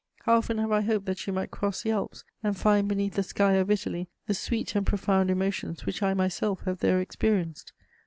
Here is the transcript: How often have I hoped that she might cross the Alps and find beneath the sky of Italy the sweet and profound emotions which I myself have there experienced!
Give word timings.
How 0.23 0.37
often 0.37 0.57
have 0.57 0.71
I 0.71 0.81
hoped 0.81 1.05
that 1.05 1.19
she 1.19 1.29
might 1.29 1.51
cross 1.51 1.83
the 1.83 1.91
Alps 1.91 2.23
and 2.41 2.57
find 2.57 2.87
beneath 2.87 3.13
the 3.13 3.21
sky 3.21 3.53
of 3.53 3.69
Italy 3.69 4.09
the 4.25 4.33
sweet 4.33 4.75
and 4.75 4.83
profound 4.83 5.29
emotions 5.29 5.85
which 5.85 6.01
I 6.01 6.15
myself 6.15 6.61
have 6.65 6.79
there 6.79 6.99
experienced! 6.99 7.71